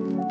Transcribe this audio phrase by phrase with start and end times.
[0.00, 0.29] thank you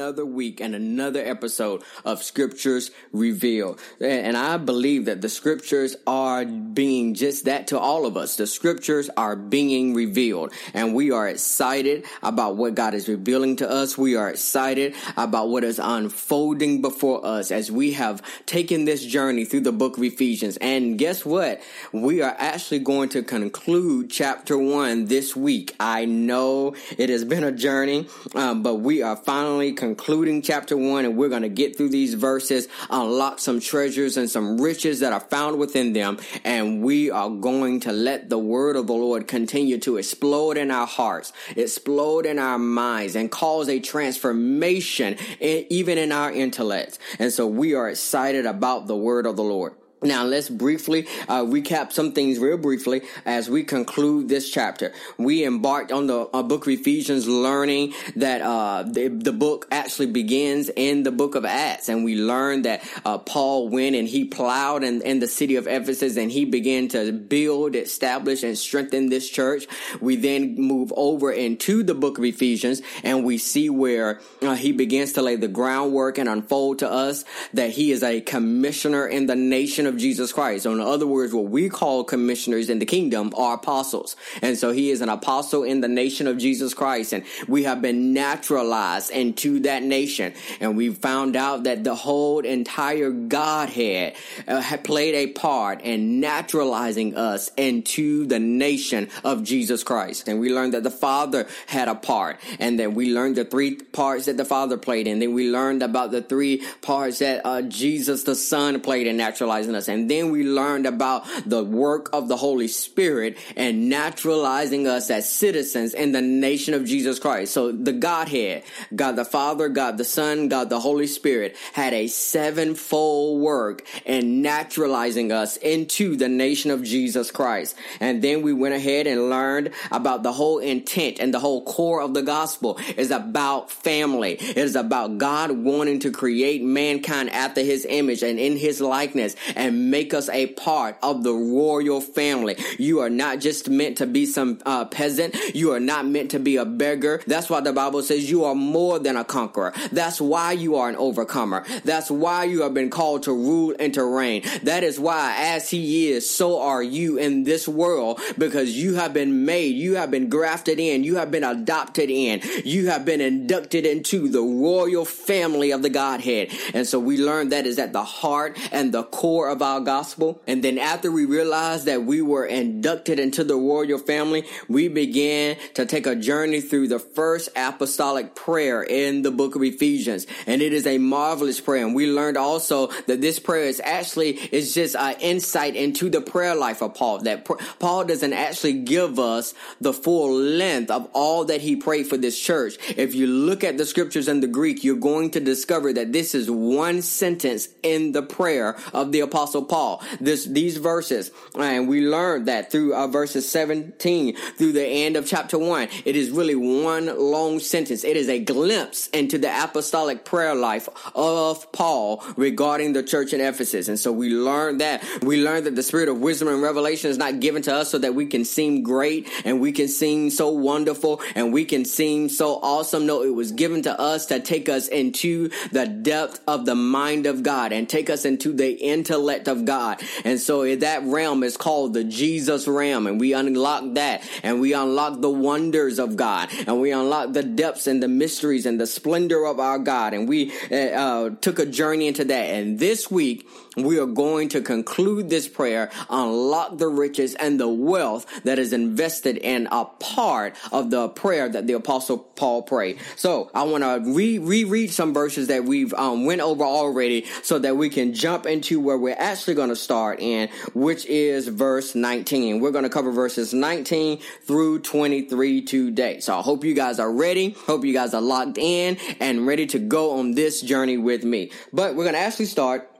[0.00, 3.78] another week and another episode of Scriptures Revealed.
[4.00, 8.36] And I believe that the Scriptures are being just that to all of us.
[8.36, 10.54] The Scriptures are being revealed.
[10.72, 13.98] And we are excited about what God is revealing to us.
[13.98, 19.44] We are excited about what is unfolding before us as we have taken this journey
[19.44, 20.56] through the book of Ephesians.
[20.62, 21.60] And guess what?
[21.92, 25.76] We are actually going to conclude chapter one this week.
[25.78, 30.76] I know it has been a journey, um, but we are finally concluding concluding chapter
[30.76, 35.00] one, and we're going to get through these verses, unlock some treasures and some riches
[35.00, 38.92] that are found within them, and we are going to let the word of the
[38.92, 45.16] Lord continue to explode in our hearts, explode in our minds, and cause a transformation
[45.40, 47.00] in, even in our intellects.
[47.18, 49.74] And so we are excited about the word of the Lord.
[50.02, 54.94] Now let's briefly uh, recap some things real briefly as we conclude this chapter.
[55.18, 60.06] We embarked on the uh, book of Ephesians learning that uh, the, the, book actually
[60.06, 64.24] begins in the book of Acts and we learned that uh, Paul went and he
[64.24, 69.10] plowed in, in the city of Ephesus and he began to build, establish and strengthen
[69.10, 69.66] this church.
[70.00, 74.72] We then move over into the book of Ephesians and we see where uh, he
[74.72, 79.26] begins to lay the groundwork and unfold to us that he is a commissioner in
[79.26, 80.62] the nation of Jesus Christ.
[80.62, 84.16] So in other words, what we call commissioners in the kingdom are apostles.
[84.40, 87.12] And so he is an apostle in the nation of Jesus Christ.
[87.12, 90.32] And we have been naturalized into that nation.
[90.60, 94.14] And we found out that the whole entire Godhead
[94.48, 100.28] uh, had played a part in naturalizing us into the nation of Jesus Christ.
[100.28, 102.38] And we learned that the Father had a part.
[102.58, 105.06] And then we learned the three parts that the Father played.
[105.06, 109.16] And then we learned about the three parts that uh, Jesus the Son played in
[109.16, 109.88] naturalizing us us.
[109.88, 115.30] And then we learned about the work of the Holy Spirit and naturalizing us as
[115.30, 117.52] citizens in the nation of Jesus Christ.
[117.52, 118.62] So the Godhead,
[118.94, 124.42] God the Father, God the Son, God the Holy Spirit had a sevenfold work in
[124.42, 127.74] naturalizing us into the nation of Jesus Christ.
[128.00, 132.02] And then we went ahead and learned about the whole intent and the whole core
[132.02, 134.32] of the gospel is about family.
[134.34, 139.36] It is about God wanting to create mankind after his image and in his likeness
[139.56, 142.56] and and make us a part of the royal family.
[142.76, 145.36] You are not just meant to be some uh, peasant.
[145.54, 147.22] You are not meant to be a beggar.
[147.26, 149.72] That's why the Bible says you are more than a conqueror.
[149.92, 151.64] That's why you are an overcomer.
[151.84, 154.42] That's why you have been called to rule and to reign.
[154.64, 159.14] That is why as he is, so are you in this world because you have
[159.14, 159.76] been made.
[159.76, 161.04] You have been grafted in.
[161.04, 162.40] You have been adopted in.
[162.64, 166.50] You have been inducted into the royal family of the Godhead.
[166.74, 170.40] And so we learn that is at the heart and the core of our gospel.
[170.46, 175.56] And then after we realized that we were inducted into the royal family, we began
[175.74, 180.26] to take a journey through the first apostolic prayer in the book of Ephesians.
[180.46, 181.84] And it is a marvelous prayer.
[181.84, 186.20] And we learned also that this prayer is actually, is just an insight into the
[186.20, 187.18] prayer life of Paul.
[187.20, 192.16] That Paul doesn't actually give us the full length of all that he prayed for
[192.16, 192.76] this church.
[192.96, 196.34] If you look at the scriptures in the Greek, you're going to discover that this
[196.34, 200.02] is one sentence in the prayer of the apostle apostle Paul.
[200.20, 205.26] This, these verses, and we learned that through uh, verses 17 through the end of
[205.26, 205.88] chapter 1.
[206.04, 208.04] It is really one long sentence.
[208.04, 213.40] It is a glimpse into the apostolic prayer life of Paul regarding the church in
[213.40, 213.88] Ephesus.
[213.88, 215.04] And so we learned that.
[215.22, 217.98] We learned that the spirit of wisdom and revelation is not given to us so
[217.98, 222.28] that we can seem great and we can seem so wonderful and we can seem
[222.28, 223.06] so awesome.
[223.06, 227.26] No, it was given to us to take us into the depth of the mind
[227.26, 230.00] of God and take us into the intellect of God.
[230.24, 233.06] And so that realm is called the Jesus realm.
[233.06, 237.42] And we unlock that and we unlock the wonders of God and we unlock the
[237.42, 240.14] depths and the mysteries and the splendor of our God.
[240.14, 242.44] And we uh, uh took a journey into that.
[242.54, 247.68] And this week, we are going to conclude this prayer, unlock the riches and the
[247.68, 252.98] wealth that is invested in a part of the prayer that the apostle Paul prayed.
[253.16, 257.58] So I want to re- reread some verses that we've um, went over already so
[257.60, 261.94] that we can jump into where we're actually going to start in, which is verse
[261.94, 262.60] 19.
[262.60, 266.20] We're going to cover verses 19 through 23 today.
[266.20, 267.50] So I hope you guys are ready.
[267.50, 271.52] Hope you guys are locked in and ready to go on this journey with me.
[271.72, 272.90] But we're going to actually start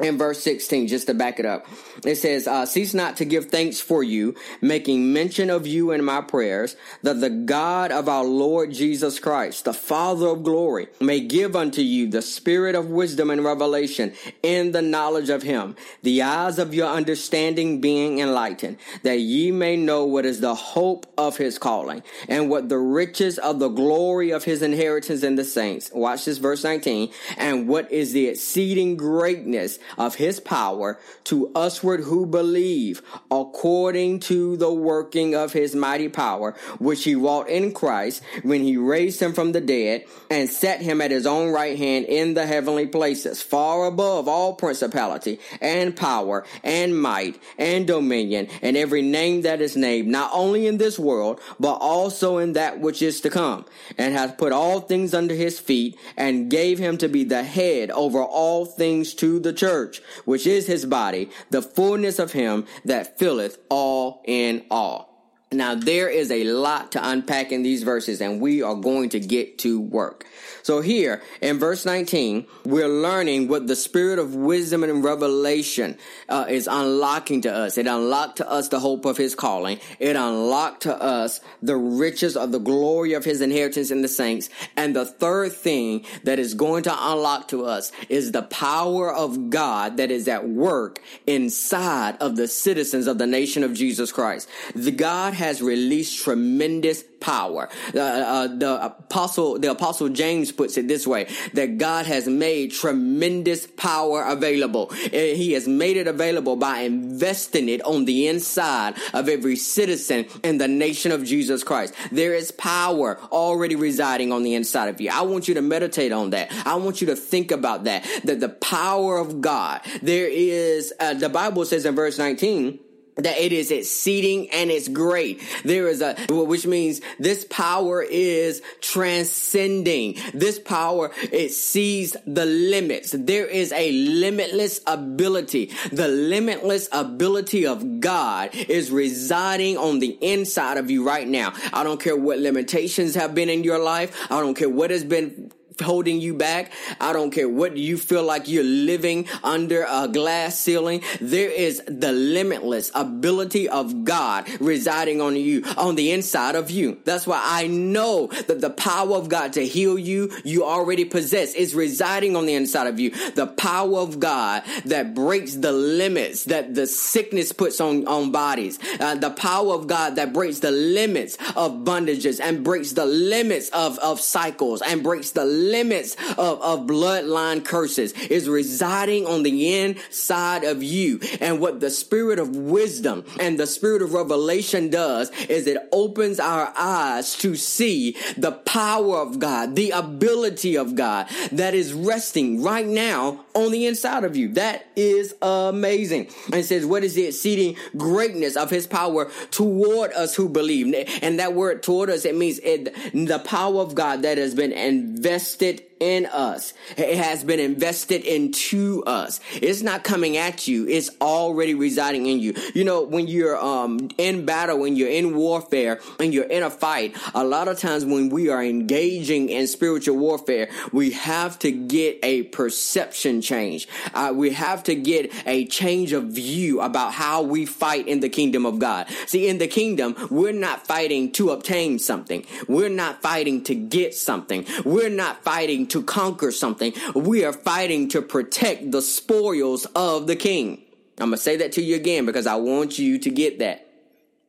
[0.00, 1.66] in verse 16, just to back it up.
[2.04, 6.04] It says, uh, Cease not to give thanks for you, making mention of you in
[6.04, 11.20] my prayers, that the God of our Lord Jesus Christ, the Father of glory, may
[11.20, 14.12] give unto you the spirit of wisdom and revelation
[14.42, 19.76] in the knowledge of him, the eyes of your understanding being enlightened, that ye may
[19.76, 24.30] know what is the hope of his calling, and what the riches of the glory
[24.30, 25.90] of his inheritance in the saints.
[25.92, 27.12] Watch this verse 19.
[27.36, 34.56] And what is the exceeding greatness of his power to usward who believe, according to
[34.56, 39.32] the working of his mighty power, which he wrought in Christ when he raised him
[39.32, 43.42] from the dead and set him at his own right hand in the heavenly places,
[43.42, 49.76] far above all principality and power and might and dominion and every name that is
[49.76, 53.64] named, not only in this world, but also in that which is to come,
[53.98, 57.90] and hath put all things under his feet and gave him to be the head
[57.90, 62.66] over all things to the church church, which is his body, the fullness of him
[62.84, 65.09] that filleth all in all.
[65.52, 69.18] Now there is a lot to unpack in these verses and we are going to
[69.18, 70.24] get to work.
[70.62, 75.98] So here in verse 19, we're learning what the spirit of wisdom and revelation
[76.28, 77.78] uh, is unlocking to us.
[77.78, 79.80] It unlocked to us the hope of his calling.
[79.98, 84.50] It unlocked to us the riches of the glory of his inheritance in the saints.
[84.76, 89.50] And the third thing that is going to unlock to us is the power of
[89.50, 94.48] God that is at work inside of the citizens of the nation of Jesus Christ.
[94.76, 97.68] The God has released tremendous power.
[97.94, 102.72] Uh, uh, the apostle, the apostle James puts it this way, that God has made
[102.72, 104.90] tremendous power available.
[104.90, 110.58] He has made it available by investing it on the inside of every citizen in
[110.58, 111.94] the nation of Jesus Christ.
[112.12, 115.10] There is power already residing on the inside of you.
[115.10, 116.52] I want you to meditate on that.
[116.66, 121.14] I want you to think about that, that the power of God, there is, uh,
[121.14, 122.78] the Bible says in verse 19,
[123.22, 125.40] that it is exceeding and it's great.
[125.64, 130.16] There is a, which means this power is transcending.
[130.34, 133.14] This power, it sees the limits.
[133.16, 135.72] There is a limitless ability.
[135.92, 141.52] The limitless ability of God is residing on the inside of you right now.
[141.72, 144.16] I don't care what limitations have been in your life.
[144.30, 146.72] I don't care what has been holding you back.
[147.00, 151.02] I don't care what you feel like you're living under a glass ceiling.
[151.20, 157.00] There is the limitless ability of God residing on you, on the inside of you.
[157.04, 161.54] That's why I know that the power of God to heal you, you already possess
[161.54, 163.10] is residing on the inside of you.
[163.32, 168.78] The power of God that breaks the limits that the sickness puts on, on bodies.
[168.98, 173.68] Uh, the power of God that breaks the limits of bondages and breaks the limits
[173.70, 179.80] of, of cycles and breaks the limits of, of bloodline curses is residing on the
[179.80, 181.20] inside of you.
[181.40, 186.40] And what the spirit of wisdom and the spirit of revelation does is it opens
[186.40, 192.62] our eyes to see the power of God, the ability of God that is resting
[192.62, 194.54] right now on the inside of you.
[194.54, 196.28] That is amazing.
[196.52, 200.94] And says, what is the exceeding greatness of his power toward us who believe?
[201.22, 204.72] And that word toward us, it means it, the power of God that has been
[204.72, 206.72] invested invested in us.
[206.96, 209.38] It has been invested into us.
[209.54, 210.88] It's not coming at you.
[210.88, 212.54] It's already residing in you.
[212.74, 216.70] You know, when you're um, in battle, when you're in warfare, and you're in a
[216.70, 221.70] fight, a lot of times when we are engaging in spiritual warfare, we have to
[221.70, 223.86] get a perception change.
[224.14, 228.28] Uh, we have to get a change of view about how we fight in the
[228.28, 229.06] kingdom of God.
[229.26, 232.46] See, in the kingdom, we're not fighting to obtain something.
[232.68, 234.64] We're not fighting to get something.
[234.84, 236.92] We're not fighting to conquer something.
[237.14, 240.82] We are fighting to protect the spoils of the king.
[241.18, 243.86] I'm going to say that to you again because I want you to get that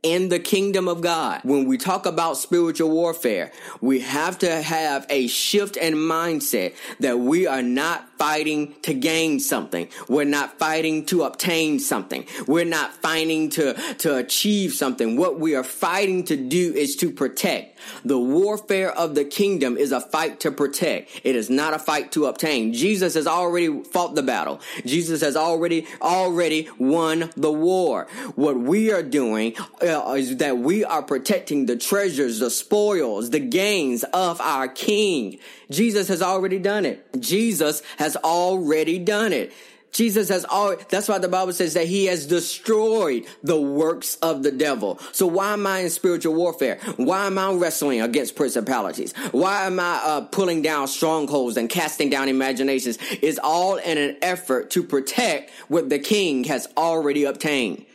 [0.03, 1.41] in the kingdom of God.
[1.43, 7.19] When we talk about spiritual warfare, we have to have a shift in mindset that
[7.19, 9.87] we are not fighting to gain something.
[10.07, 12.27] We're not fighting to obtain something.
[12.45, 15.17] We're not fighting to, to achieve something.
[15.17, 17.79] What we are fighting to do is to protect.
[18.05, 21.21] The warfare of the kingdom is a fight to protect.
[21.23, 22.73] It is not a fight to obtain.
[22.73, 24.61] Jesus has already fought the battle.
[24.85, 28.05] Jesus has already, already won the war.
[28.35, 33.39] What we are doing uh, is that we are protecting the treasures, the spoils, the
[33.39, 35.39] gains of our king.
[35.71, 37.07] Jesus has already done it.
[37.19, 39.51] Jesus has already done it.
[39.91, 44.41] Jesus has already, that's why the Bible says that he has destroyed the works of
[44.41, 44.99] the devil.
[45.11, 46.79] So why am I in spiritual warfare?
[46.95, 49.13] Why am I wrestling against principalities?
[49.31, 52.97] Why am I uh, pulling down strongholds and casting down imaginations?
[53.21, 57.85] Is all in an effort to protect what the king has already obtained.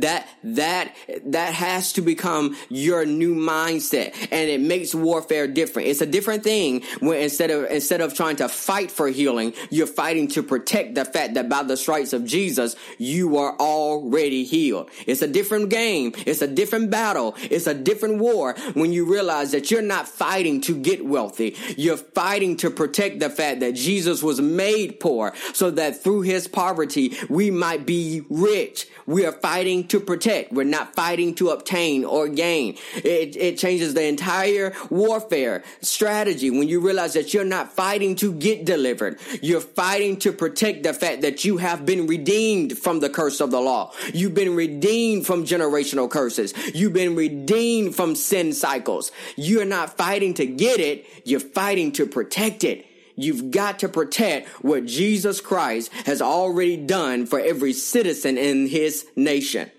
[0.00, 0.94] That that
[1.26, 5.88] that has to become your new mindset, and it makes warfare different.
[5.88, 9.86] It's a different thing when instead of instead of trying to fight for healing, you're
[9.86, 14.90] fighting to protect the fact that by the stripes of Jesus, you are already healed.
[15.06, 16.14] It's a different game.
[16.26, 17.34] It's a different battle.
[17.38, 21.56] It's a different war when you realize that you're not fighting to get wealthy.
[21.76, 26.48] You're fighting to protect the fact that Jesus was made poor, so that through His
[26.48, 28.88] poverty we might be rich.
[29.06, 30.52] We are fighting to protect.
[30.52, 32.76] We're not fighting to obtain or gain.
[32.96, 38.32] It, it changes the entire warfare strategy when you realize that you're not fighting to
[38.32, 39.18] get delivered.
[39.42, 43.50] You're fighting to protect the fact that you have been redeemed from the curse of
[43.50, 43.92] the law.
[44.12, 46.52] You've been redeemed from generational curses.
[46.74, 49.12] You've been redeemed from sin cycles.
[49.36, 51.06] You're not fighting to get it.
[51.24, 52.86] You're fighting to protect it.
[53.16, 59.06] You've got to protect what Jesus Christ has already done for every citizen in his
[59.16, 59.70] nation.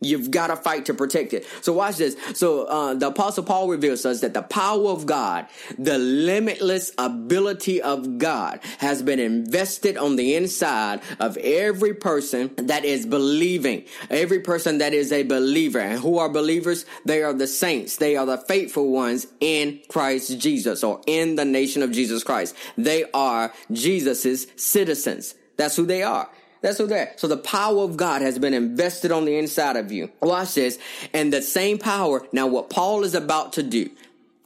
[0.00, 1.46] You've got to fight to protect it.
[1.62, 2.16] So watch this.
[2.34, 5.46] So uh, the Apostle Paul reveals us that the power of God,
[5.78, 12.84] the limitless ability of God, has been invested on the inside of every person that
[12.84, 13.84] is believing.
[14.10, 15.80] Every person that is a believer.
[15.80, 16.84] And who are believers?
[17.06, 17.96] They are the saints.
[17.96, 22.54] They are the faithful ones in Christ Jesus or in the nation of Jesus Christ.
[22.76, 25.34] They are Jesus's citizens.
[25.56, 26.28] That's who they are.
[26.66, 27.20] That's what that.
[27.20, 30.10] So the power of God has been invested on the inside of you.
[30.20, 30.80] Watch this.
[31.14, 32.26] And the same power.
[32.32, 33.88] Now what Paul is about to do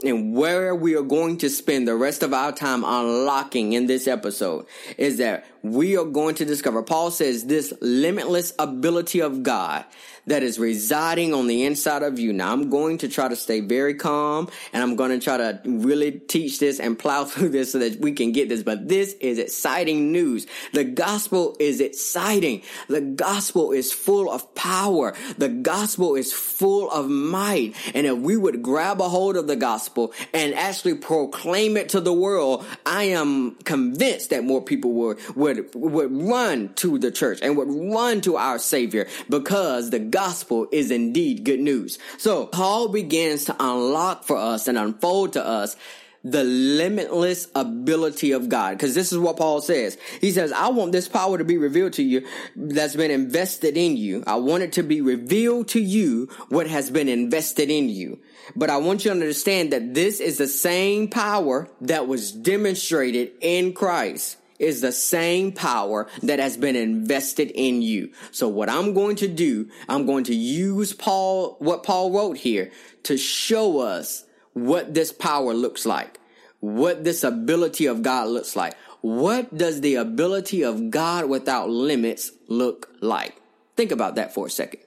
[0.04, 4.06] and where we are going to spend the rest of our time unlocking in this
[4.06, 4.66] episode
[4.98, 6.82] is that we are going to discover.
[6.82, 9.84] Paul says this limitless ability of God
[10.26, 12.32] that is residing on the inside of you.
[12.32, 15.60] Now I'm going to try to stay very calm and I'm going to try to
[15.64, 18.62] really teach this and plow through this so that we can get this.
[18.62, 20.46] But this is exciting news.
[20.72, 22.62] The gospel is exciting.
[22.88, 25.14] The gospel is full of power.
[25.38, 27.74] The gospel is full of might.
[27.94, 32.00] And if we would grab a hold of the gospel and actually proclaim it to
[32.00, 37.40] the world, I am convinced that more people would, would, would run to the church
[37.42, 41.98] and would run to our savior because the gospel is indeed good news.
[42.18, 45.76] So Paul begins to unlock for us and unfold to us
[46.22, 48.78] the limitless ability of God.
[48.78, 49.96] Cause this is what Paul says.
[50.20, 53.96] He says, I want this power to be revealed to you that's been invested in
[53.96, 54.22] you.
[54.26, 58.18] I want it to be revealed to you what has been invested in you.
[58.54, 63.32] But I want you to understand that this is the same power that was demonstrated
[63.40, 68.12] in Christ is the same power that has been invested in you.
[68.30, 72.70] So what I'm going to do, I'm going to use Paul, what Paul wrote here
[73.04, 76.20] to show us what this power looks like,
[76.60, 78.76] what this ability of God looks like.
[79.00, 83.40] What does the ability of God without limits look like?
[83.74, 84.82] Think about that for a second.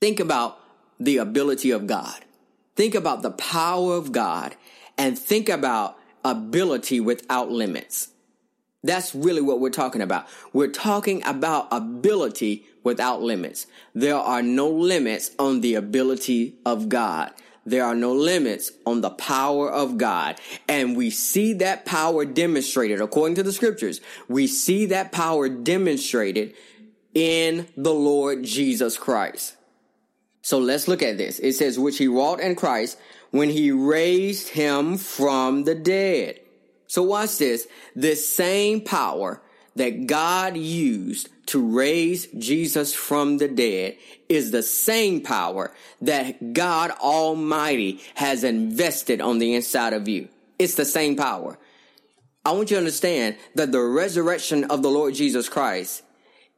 [0.00, 0.58] Think about
[0.98, 2.24] the ability of God.
[2.76, 4.56] Think about the power of God
[4.96, 8.08] and think about ability without limits.
[8.84, 10.26] That's really what we're talking about.
[10.52, 13.66] We're talking about ability without limits.
[13.94, 17.32] There are no limits on the ability of God.
[17.66, 20.40] There are no limits on the power of God.
[20.68, 24.00] And we see that power demonstrated according to the scriptures.
[24.28, 26.54] We see that power demonstrated
[27.14, 29.56] in the Lord Jesus Christ.
[30.40, 31.40] So let's look at this.
[31.40, 32.96] It says, which he wrought in Christ
[33.32, 36.40] when he raised him from the dead
[36.88, 37.68] so watch this.
[37.94, 39.40] The same power
[39.76, 43.96] that God used to raise Jesus from the dead
[44.28, 50.28] is the same power that God Almighty has invested on the inside of you.
[50.58, 51.58] It's the same power.
[52.44, 56.02] I want you to understand that the resurrection of the Lord Jesus Christ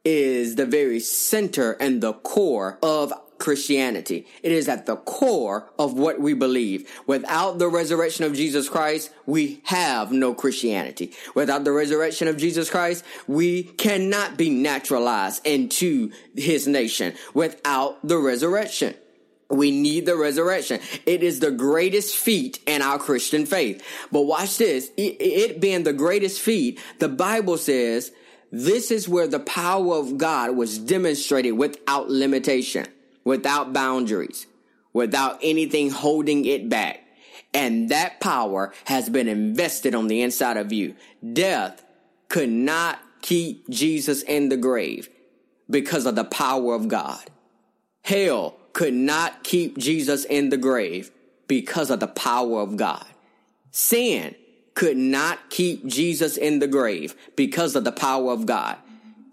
[0.03, 4.27] is the very center and the core of Christianity.
[4.43, 6.89] It is at the core of what we believe.
[7.07, 11.11] Without the resurrection of Jesus Christ, we have no Christianity.
[11.33, 18.19] Without the resurrection of Jesus Christ, we cannot be naturalized into his nation without the
[18.19, 18.93] resurrection.
[19.49, 20.79] We need the resurrection.
[21.07, 23.83] It is the greatest feat in our Christian faith.
[24.11, 24.91] But watch this.
[24.95, 28.11] It, being the greatest feat, the Bible says
[28.51, 32.85] this is where the power of God was demonstrated without limitation
[33.23, 34.47] without boundaries,
[34.93, 36.99] without anything holding it back.
[37.53, 40.95] And that power has been invested on the inside of you.
[41.33, 41.83] Death
[42.29, 45.09] could not keep Jesus in the grave
[45.69, 47.29] because of the power of God.
[48.03, 51.11] Hell could not keep Jesus in the grave
[51.47, 53.05] because of the power of God.
[53.71, 54.35] Sin
[54.73, 58.77] could not keep Jesus in the grave because of the power of God.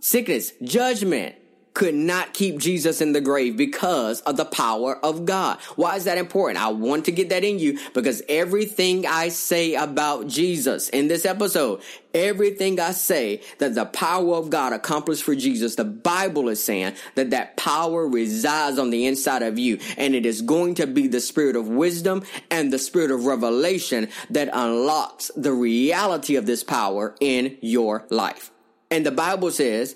[0.01, 1.37] Sickness, judgment
[1.79, 5.61] could not keep Jesus in the grave because of the power of God.
[5.77, 6.61] Why is that important?
[6.61, 11.25] I want to get that in you because everything I say about Jesus in this
[11.25, 11.81] episode,
[12.13, 16.95] everything I say that the power of God accomplished for Jesus, the Bible is saying
[17.15, 21.07] that that power resides on the inside of you and it is going to be
[21.07, 26.65] the spirit of wisdom and the spirit of revelation that unlocks the reality of this
[26.65, 28.51] power in your life.
[28.91, 29.95] And the Bible says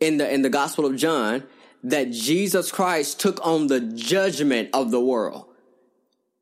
[0.00, 1.44] in the in the Gospel of John
[1.82, 5.46] that Jesus Christ took on the judgment of the world.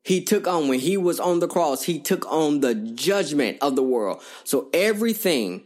[0.03, 3.75] He took on when he was on the cross, he took on the judgment of
[3.75, 4.21] the world.
[4.43, 5.63] So everything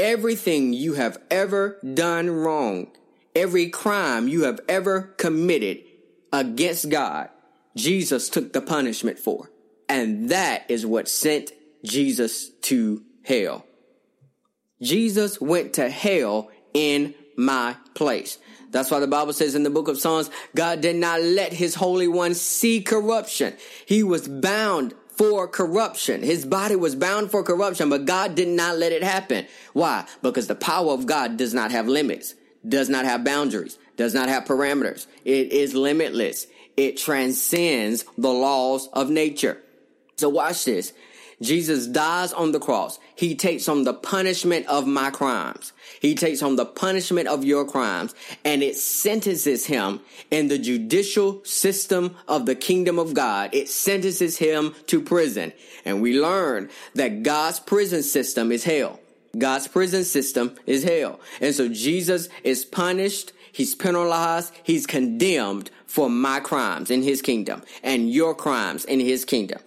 [0.00, 2.88] everything you have ever done wrong,
[3.34, 5.78] every crime you have ever committed
[6.32, 7.28] against God,
[7.76, 9.50] Jesus took the punishment for.
[9.88, 11.52] And that is what sent
[11.84, 13.66] Jesus to hell.
[14.80, 18.38] Jesus went to hell in my place.
[18.70, 21.74] That's why the Bible says in the book of Psalms, God did not let his
[21.74, 23.54] Holy One see corruption.
[23.84, 26.22] He was bound for corruption.
[26.22, 29.46] His body was bound for corruption, but God did not let it happen.
[29.72, 30.06] Why?
[30.22, 32.34] Because the power of God does not have limits,
[32.66, 35.06] does not have boundaries, does not have parameters.
[35.24, 36.46] It is limitless.
[36.76, 39.60] It transcends the laws of nature.
[40.16, 40.92] So watch this.
[41.42, 42.98] Jesus dies on the cross.
[43.14, 45.72] He takes on the punishment of my crimes.
[46.00, 51.42] He takes on the punishment of your crimes and it sentences him in the judicial
[51.44, 53.54] system of the kingdom of God.
[53.54, 55.52] It sentences him to prison.
[55.84, 59.00] And we learn that God's prison system is hell.
[59.36, 61.20] God's prison system is hell.
[61.40, 63.32] And so Jesus is punished.
[63.52, 64.52] He's penalized.
[64.62, 69.60] He's condemned for my crimes in his kingdom and your crimes in his kingdom.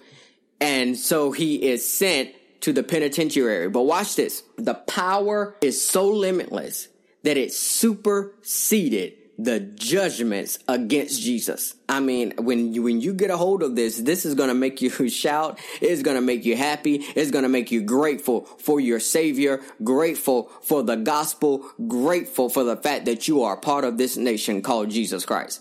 [0.63, 2.29] And so he is sent
[2.61, 3.67] to the penitentiary.
[3.67, 4.43] But watch this.
[4.57, 6.87] The power is so limitless
[7.23, 11.75] that it superseded the judgments against Jesus.
[11.89, 14.55] I mean, when you, when you get a hold of this, this is going to
[14.55, 15.59] make you shout.
[15.81, 16.95] It's going to make you happy.
[17.13, 22.63] It's going to make you grateful for your savior, grateful for the gospel, grateful for
[22.63, 25.59] the fact that you are part of this nation called Jesus Christ.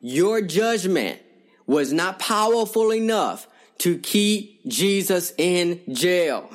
[0.00, 1.20] Your judgment
[1.66, 6.50] was not powerful enough to keep Jesus in jail.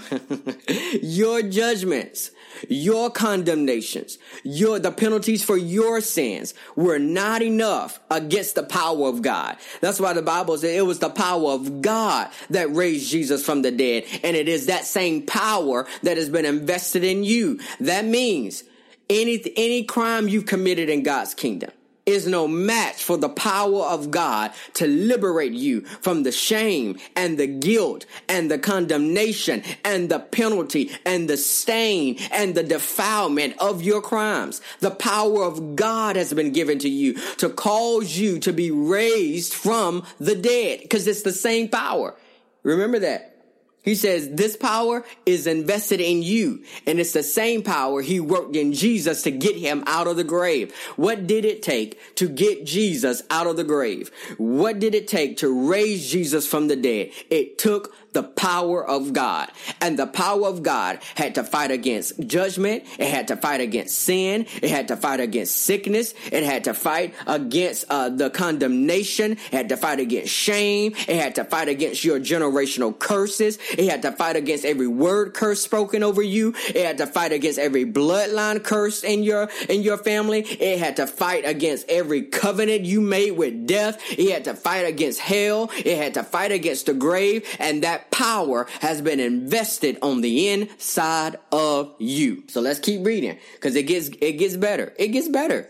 [1.02, 2.32] your judgments,
[2.68, 9.22] your condemnations, your, the penalties for your sins were not enough against the power of
[9.22, 9.58] God.
[9.82, 13.62] That's why the Bible says it was the power of God that raised Jesus from
[13.62, 14.06] the dead.
[14.24, 17.60] And it is that same power that has been invested in you.
[17.80, 18.64] That means
[19.10, 21.72] any, any crime you've committed in God's kingdom
[22.10, 27.38] is no match for the power of God to liberate you from the shame and
[27.38, 33.82] the guilt and the condemnation and the penalty and the stain and the defilement of
[33.82, 34.62] your crimes.
[34.80, 39.54] The power of God has been given to you to cause you to be raised
[39.54, 42.16] from the dead because it's the same power.
[42.64, 43.39] Remember that.
[43.82, 48.56] He says this power is invested in you and it's the same power he worked
[48.56, 50.76] in Jesus to get him out of the grave.
[50.96, 54.12] What did it take to get Jesus out of the grave?
[54.38, 57.12] What did it take to raise Jesus from the dead?
[57.30, 59.52] It took the power of God.
[59.82, 62.84] And the power of God had to fight against judgment.
[62.98, 64.46] It had to fight against sin.
[64.62, 66.14] It had to fight against sickness.
[66.32, 69.34] It had to fight against uh, the condemnation.
[69.34, 70.94] It had to fight against shame.
[71.08, 73.60] It had to fight against your generational curses.
[73.78, 76.54] It had to fight against every word curse spoken over you.
[76.68, 80.42] It had to fight against every bloodline curse in your in your family.
[80.42, 84.02] It had to fight against every covenant you made with death.
[84.12, 85.70] It had to fight against hell.
[85.78, 87.48] It had to fight against the grave.
[87.60, 92.44] And that power has been invested on the inside of you.
[92.48, 94.94] So let's keep reading because it gets, it gets better.
[94.98, 95.70] It gets better.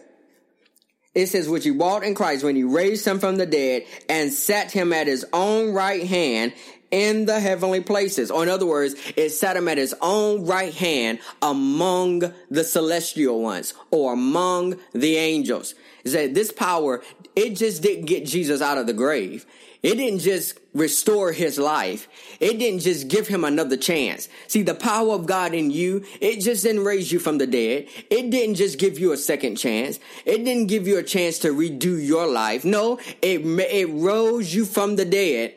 [1.15, 4.31] It says, which he walked in Christ when he raised him from the dead and
[4.31, 6.53] sat him at his own right hand
[6.91, 8.31] in the heavenly places.
[8.31, 13.41] Or in other words, it sat him at his own right hand among the celestial
[13.41, 15.75] ones or among the angels.
[16.03, 17.01] It said this power,
[17.35, 19.45] it just didn't get Jesus out of the grave.
[19.81, 22.09] It didn't just restore his life.
[22.41, 24.27] It didn't just give him another chance.
[24.47, 27.87] See, the power of God in you, it just didn't raise you from the dead.
[28.09, 29.99] It didn't just give you a second chance.
[30.25, 32.65] It didn't give you a chance to redo your life.
[32.65, 35.55] No, it, it rose you from the dead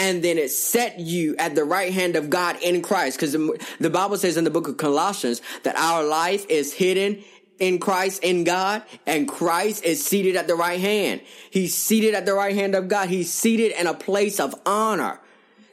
[0.00, 3.18] and then it set you at the right hand of God in Christ.
[3.18, 7.22] Because the Bible says in the book of Colossians that our life is hidden
[7.58, 11.20] in Christ, in God, and Christ is seated at the right hand.
[11.50, 13.10] He's seated at the right hand of God.
[13.10, 15.19] He's seated in a place of honor.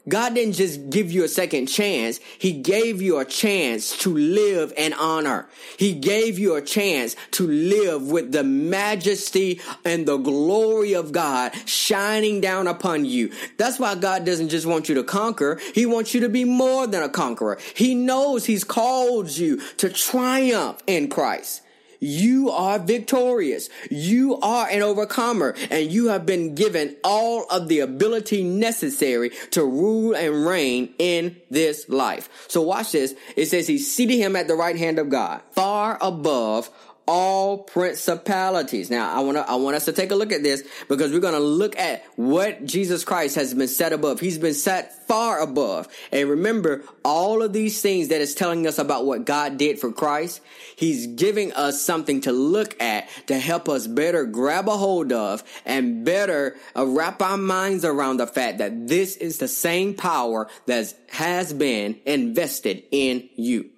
[0.07, 2.19] God didn't just give you a second chance.
[2.37, 5.47] He gave you a chance to live in honor.
[5.77, 11.53] He gave you a chance to live with the majesty and the glory of God
[11.65, 13.31] shining down upon you.
[13.57, 15.59] That's why God doesn't just want you to conquer.
[15.73, 17.59] He wants you to be more than a conqueror.
[17.75, 21.63] He knows He's called you to triumph in Christ.
[21.99, 23.69] You are victorious.
[23.89, 29.63] You are an overcomer and you have been given all of the ability necessary to
[29.63, 32.29] rule and reign in this life.
[32.47, 33.15] So watch this.
[33.35, 36.69] It says he seated him at the right hand of God, far above
[37.07, 38.89] all principalities.
[38.89, 41.21] Now, I want to I want us to take a look at this because we're
[41.21, 44.19] going to look at what Jesus Christ has been set above.
[44.19, 45.87] He's been set far above.
[46.11, 49.91] And remember all of these things that is telling us about what God did for
[49.91, 50.41] Christ.
[50.75, 55.43] He's giving us something to look at to help us better grab a hold of
[55.65, 60.49] and better uh, wrap our minds around the fact that this is the same power
[60.65, 63.69] that has been invested in you.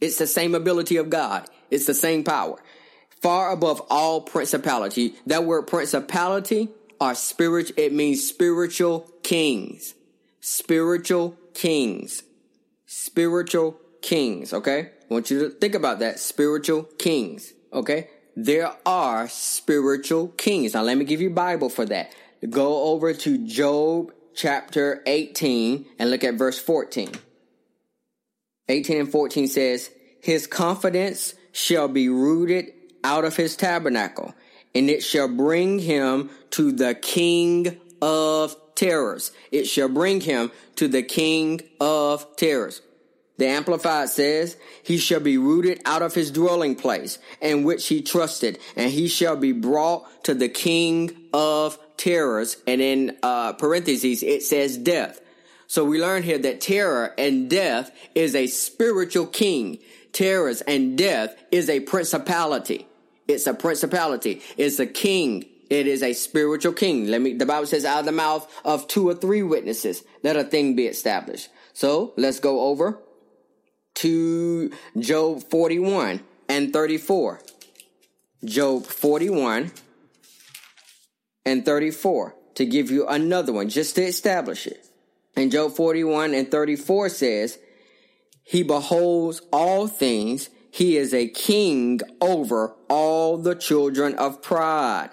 [0.00, 1.48] It's the same ability of God.
[1.70, 2.56] It's the same power.
[3.22, 5.14] Far above all principality.
[5.26, 6.68] That word principality
[7.00, 9.94] are spirit, it means spiritual kings.
[10.40, 12.22] Spiritual kings.
[12.86, 14.90] Spiritual kings, okay?
[15.10, 16.18] I want you to think about that.
[16.18, 18.08] Spiritual kings, okay?
[18.36, 20.74] There are spiritual kings.
[20.74, 22.12] Now let me give you Bible for that.
[22.48, 27.10] Go over to Job chapter 18 and look at verse 14.
[28.68, 29.90] 18 and 14 says,
[30.22, 34.34] His confidence shall be rooted out of his tabernacle,
[34.74, 39.32] and it shall bring him to the king of terrors.
[39.50, 42.82] It shall bring him to the king of terrors.
[43.40, 48.02] The Amplified says, He shall be rooted out of his dwelling place, in which he
[48.02, 52.58] trusted, and he shall be brought to the king of terrors.
[52.66, 55.20] And in uh, parentheses, it says death.
[55.68, 59.78] So we learn here that terror and death is a spiritual king
[60.12, 62.86] terrors, and death is a principality.
[63.28, 64.42] It's a principality.
[64.56, 65.46] It's a king.
[65.68, 67.06] It is a spiritual king.
[67.06, 70.36] Let me, the Bible says out of the mouth of two or three witnesses, let
[70.36, 71.48] a thing be established.
[71.72, 72.98] So let's go over
[73.96, 77.40] to Job 41 and 34.
[78.44, 79.70] Job 41
[81.44, 84.84] and 34 to give you another one just to establish it.
[85.36, 87.58] And Job 41 and 34 says,
[88.42, 90.50] he beholds all things.
[90.70, 95.10] He is a king over all the children of pride.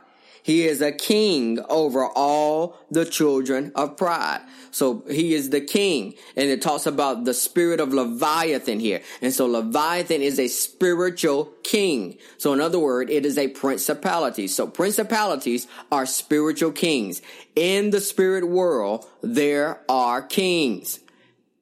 [0.47, 4.39] He is a king over all the children of pride.
[4.71, 6.13] So he is the king.
[6.37, 9.01] And it talks about the spirit of Leviathan here.
[9.21, 12.17] And so Leviathan is a spiritual king.
[12.37, 14.47] So in other words, it is a principality.
[14.47, 17.21] So principalities are spiritual kings.
[17.57, 20.99] In the spirit world, there are kings.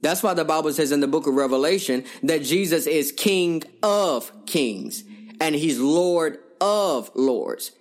[0.05, 4.31] That's why the Bible says in the book of Revelation that Jesus is King of
[4.45, 5.03] kings
[5.41, 7.71] and he's Lord of lords.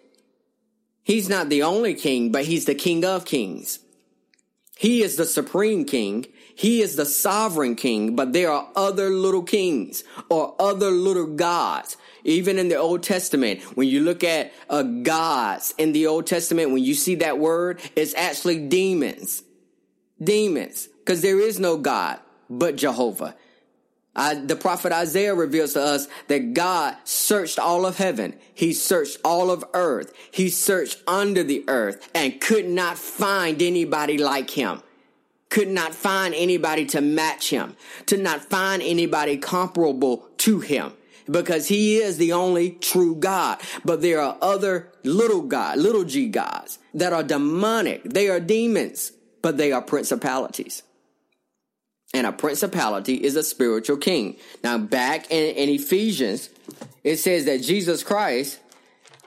[1.02, 3.78] He's not the only king, but he's the King of kings.
[4.78, 6.24] He is the supreme king.
[6.54, 11.98] He is the sovereign king, but there are other little kings or other little gods.
[12.24, 16.70] Even in the Old Testament, when you look at uh, gods in the Old Testament,
[16.70, 19.42] when you see that word, it's actually demons.
[20.22, 23.34] Demons because there is no God but Jehovah.
[24.16, 28.38] I, the prophet Isaiah reveals to us that God searched all of heaven.
[28.54, 30.12] He searched all of earth.
[30.30, 34.82] He searched under the earth and could not find anybody like him.
[35.50, 37.76] Could not find anybody to match him.
[38.06, 40.92] To not find anybody comparable to him.
[41.28, 43.60] Because he is the only true God.
[43.84, 48.04] But there are other little God, little g gods that are demonic.
[48.04, 49.12] They are demons,
[49.42, 50.82] but they are principalities
[52.14, 54.36] and a principality is a spiritual king.
[54.62, 56.48] Now, back in, in Ephesians,
[57.02, 58.60] it says that Jesus Christ,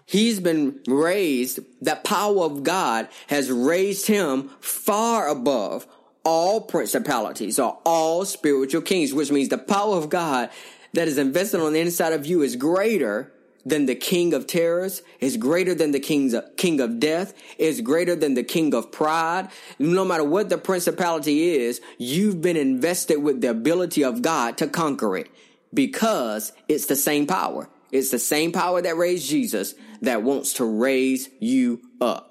[0.06, 5.86] he's been raised, the power of God has raised him far above
[6.24, 10.50] all principalities or all spiritual kings, which means the power of God
[10.94, 13.32] that is invested on the inside of you is greater
[13.70, 18.16] than the king of terrors, is greater than the king's, king of death, is greater
[18.16, 19.50] than the king of pride.
[19.78, 24.68] No matter what the principality is, you've been invested with the ability of God to
[24.68, 25.30] conquer it
[25.74, 27.68] because it's the same power.
[27.92, 32.24] It's the same power that raised Jesus that wants to raise you up.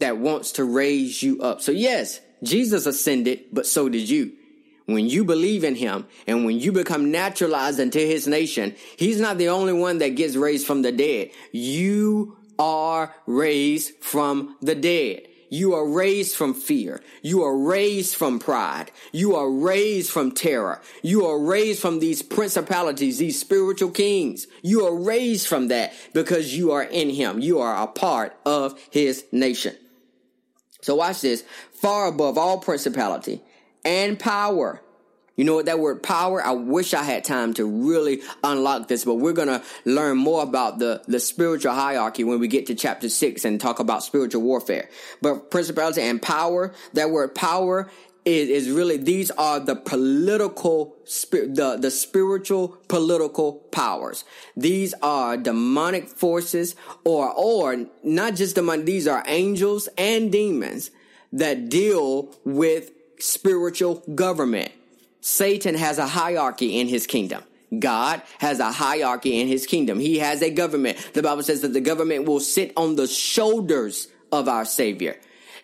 [0.00, 1.60] that wants to raise you up.
[1.60, 4.32] So yes, Jesus ascended, but so did you.
[4.88, 9.36] When you believe in him and when you become naturalized into his nation, he's not
[9.36, 11.30] the only one that gets raised from the dead.
[11.52, 15.26] You are raised from the dead.
[15.50, 17.02] You are raised from fear.
[17.20, 18.90] You are raised from pride.
[19.12, 20.80] You are raised from terror.
[21.02, 24.46] You are raised from these principalities, these spiritual kings.
[24.62, 27.40] You are raised from that because you are in him.
[27.40, 29.76] You are a part of his nation.
[30.80, 31.44] So watch this.
[31.74, 33.42] Far above all principality
[33.88, 34.82] and power
[35.38, 36.44] you know what that word power?
[36.44, 40.80] I wish I had time to really unlock this, but we're to learn more about
[40.80, 44.90] the, the spiritual hierarchy when we get to chapter six and talk about spiritual warfare.
[45.22, 47.88] But principality and power, that word power
[48.24, 50.96] is, is really, these are the political,
[51.30, 54.24] the, the spiritual political powers.
[54.56, 56.74] These are demonic forces
[57.04, 60.90] or, or not just demonic, these are angels and demons
[61.32, 64.72] that deal with spiritual government.
[65.20, 67.42] Satan has a hierarchy in his kingdom.
[67.76, 69.98] God has a hierarchy in his kingdom.
[70.00, 70.96] He has a government.
[71.12, 75.16] The Bible says that the government will sit on the shoulders of our Savior.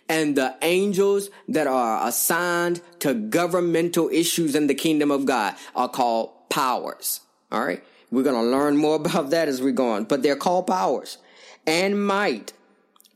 [0.08, 5.88] And the angels that are assigned to governmental issues in the kingdom of God are
[5.88, 7.20] called powers.
[7.50, 7.82] All right.
[8.10, 11.18] We're going to learn more about that as we go on, but they're called powers
[11.66, 12.52] and might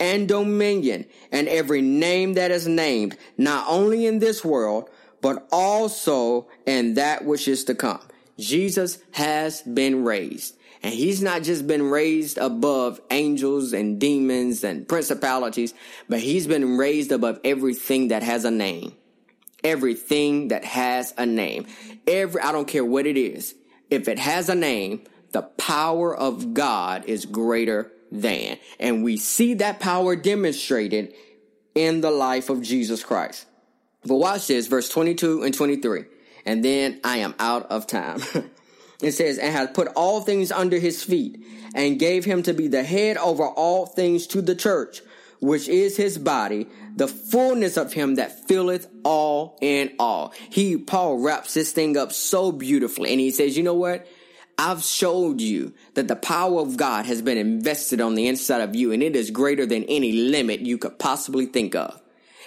[0.00, 4.88] and dominion and every name that is named, not only in this world,
[5.20, 8.00] but also in that which is to come.
[8.38, 10.54] Jesus has been raised.
[10.82, 15.74] And he's not just been raised above angels and demons and principalities,
[16.08, 18.94] but he's been raised above everything that has a name.
[19.64, 21.66] Everything that has a name.
[22.06, 23.56] Every, I don't care what it is.
[23.90, 28.58] If it has a name, the power of God is greater than.
[28.78, 31.14] And we see that power demonstrated
[31.74, 33.46] in the life of Jesus Christ.
[34.04, 36.04] But watch this, verse 22 and 23.
[36.46, 38.22] And then I am out of time.
[39.02, 41.44] it says, and has put all things under his feet
[41.74, 45.02] and gave him to be the head over all things to the church,
[45.40, 46.66] which is his body,
[46.96, 50.32] the fullness of him that filleth all in all.
[50.50, 53.10] He, Paul wraps this thing up so beautifully.
[53.10, 54.06] And he says, you know what?
[54.58, 58.74] I've showed you that the power of God has been invested on the inside of
[58.74, 62.02] you and it is greater than any limit you could possibly think of.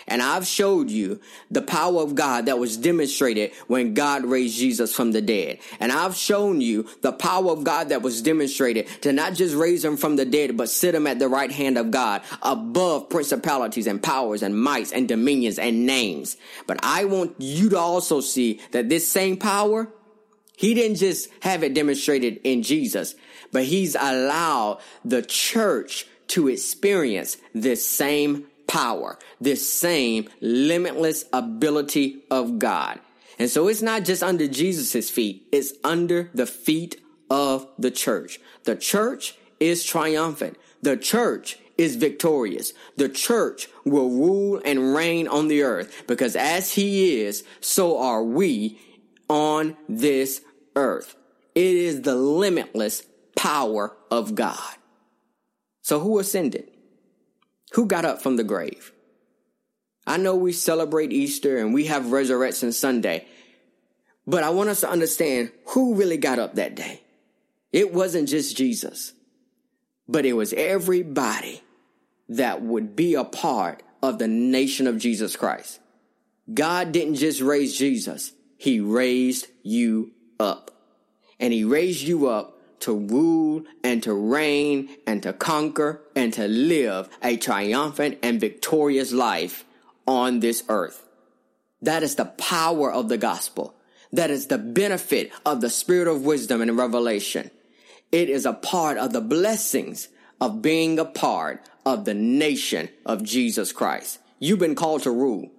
[0.07, 4.93] And I've showed you the power of God that was demonstrated when God raised Jesus
[4.93, 5.59] from the dead.
[5.79, 9.85] And I've shown you the power of God that was demonstrated to not just raise
[9.85, 13.87] him from the dead, but sit him at the right hand of God above principalities
[13.87, 16.35] and powers and mights and dominions and names.
[16.67, 19.87] But I want you to also see that this same power,
[20.55, 23.15] he didn't just have it demonstrated in Jesus,
[23.51, 32.59] but he's allowed the church to experience this same power, this same limitless ability of
[32.59, 32.99] God.
[33.37, 38.39] And so it's not just under Jesus' feet, it's under the feet of the church.
[38.63, 40.57] The church is triumphant.
[40.81, 42.73] The church is victorious.
[42.97, 48.23] The church will rule and reign on the earth because as he is, so are
[48.23, 48.79] we
[49.31, 50.41] on this
[50.75, 51.15] earth.
[51.55, 53.03] It is the limitless
[53.35, 54.75] power of God.
[55.81, 56.69] So who ascended?
[57.73, 58.91] Who got up from the grave?
[60.05, 63.25] I know we celebrate Easter and we have Resurrection Sunday,
[64.27, 67.01] but I want us to understand who really got up that day.
[67.71, 69.13] It wasn't just Jesus,
[70.07, 71.61] but it was everybody
[72.29, 75.79] that would be a part of the nation of Jesus Christ.
[76.53, 80.69] God didn't just raise Jesus, He raised you up.
[81.39, 86.47] And He raised you up to rule and to reign and to conquer and to
[86.47, 89.65] live a triumphant and victorious life
[90.05, 91.07] on this earth.
[91.81, 93.73] That is the power of the gospel.
[94.13, 97.49] That is the benefit of the spirit of wisdom and revelation.
[98.11, 100.07] It is a part of the blessings
[100.39, 104.19] of being a part of the nation of Jesus Christ.
[104.37, 105.49] You've been called to rule.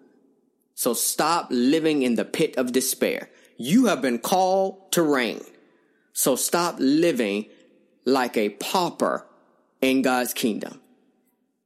[0.75, 3.31] So stop living in the pit of despair.
[3.57, 5.41] You have been called to reign.
[6.13, 7.47] So stop living
[8.05, 9.27] like a pauper
[9.81, 10.81] in God's kingdom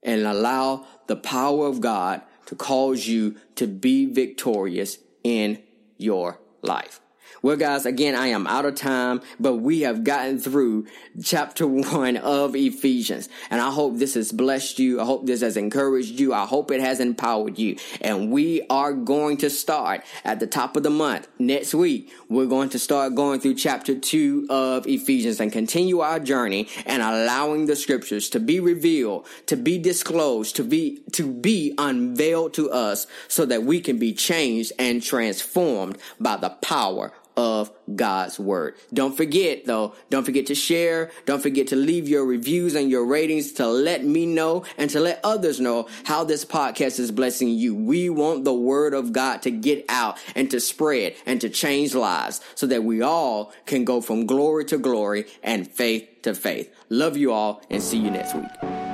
[0.03, 5.63] and allow the power of God to cause you to be victorious in
[5.97, 7.01] your life.
[7.43, 10.87] Well, guys, again, I am out of time, but we have gotten through
[11.23, 13.29] chapter one of Ephesians.
[13.51, 15.01] And I hope this has blessed you.
[15.01, 16.33] I hope this has encouraged you.
[16.33, 17.77] I hope it has empowered you.
[18.01, 22.11] And we are going to start at the top of the month next week.
[22.29, 27.03] We're going to start going through chapter two of Ephesians and continue our journey and
[27.03, 32.71] allowing the scriptures to be revealed, to be disclosed, to be, to be unveiled to
[32.71, 38.77] us so that we can be changed and transformed by the power of God's word.
[38.93, 41.11] Don't forget though, don't forget to share.
[41.25, 45.01] Don't forget to leave your reviews and your ratings to let me know and to
[45.01, 47.75] let others know how this podcast is blessing you.
[47.75, 51.95] We want the word of God to get out and to spread and to change
[51.95, 56.73] lives so that we all can go from glory to glory and faith to faith.
[56.89, 58.86] Love you all and see you next week.